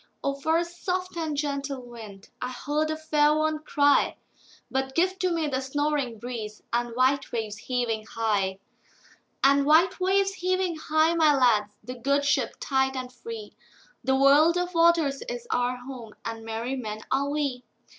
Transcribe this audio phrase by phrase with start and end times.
[0.23, 5.45] "O for a soft and gentle wind!"I heard a fair one cry:But give to me
[5.47, 8.57] the snoring breezeAnd white waves heaving high;
[9.43, 14.73] And white waves heaving high, my lads, The good ship tight and free—The world of
[14.73, 17.63] waters is our home, And merry men are we.